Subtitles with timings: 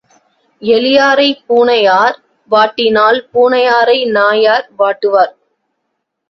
[0.61, 2.17] எலியாரைப் பூனையார்
[2.51, 5.33] வாட்டினால் பூனையாரை நாயார் வாட்டுவார்.